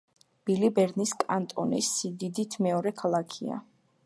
[0.49, 3.63] ბილი ბერნის კანტონის სიდიდით მეორე ქალაქია.